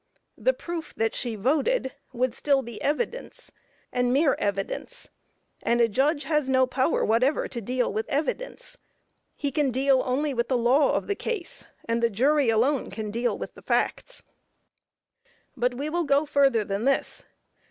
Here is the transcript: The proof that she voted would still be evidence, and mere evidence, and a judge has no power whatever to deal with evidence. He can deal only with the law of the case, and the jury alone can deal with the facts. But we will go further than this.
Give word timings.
The 0.39 0.53
proof 0.53 0.95
that 0.95 1.13
she 1.13 1.35
voted 1.35 1.93
would 2.11 2.33
still 2.33 2.63
be 2.63 2.81
evidence, 2.81 3.51
and 3.93 4.11
mere 4.11 4.35
evidence, 4.39 5.09
and 5.61 5.79
a 5.79 5.87
judge 5.87 6.23
has 6.23 6.49
no 6.49 6.65
power 6.65 7.05
whatever 7.05 7.47
to 7.49 7.61
deal 7.61 7.93
with 7.93 8.09
evidence. 8.09 8.79
He 9.35 9.51
can 9.51 9.69
deal 9.69 10.01
only 10.03 10.33
with 10.33 10.47
the 10.47 10.57
law 10.57 10.93
of 10.93 11.05
the 11.05 11.13
case, 11.13 11.67
and 11.87 12.01
the 12.01 12.09
jury 12.09 12.49
alone 12.49 12.89
can 12.89 13.11
deal 13.11 13.37
with 13.37 13.53
the 13.53 13.61
facts. 13.61 14.23
But 15.55 15.75
we 15.75 15.87
will 15.87 16.05
go 16.05 16.25
further 16.25 16.65
than 16.65 16.85
this. 16.85 17.25